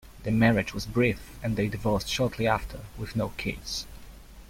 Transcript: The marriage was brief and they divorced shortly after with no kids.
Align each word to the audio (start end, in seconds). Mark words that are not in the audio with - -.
The 0.23 0.31
marriage 0.31 0.73
was 0.73 0.87
brief 0.87 1.37
and 1.43 1.55
they 1.55 1.67
divorced 1.67 2.09
shortly 2.09 2.47
after 2.47 2.79
with 2.97 3.15
no 3.15 3.29
kids. 3.37 3.85